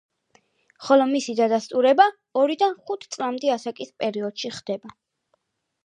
[0.85, 2.09] ხოლო მისი დადასტურება
[2.43, 4.99] ორიდან ხუთ წლამდე ასაკის პერიოდში ხდება.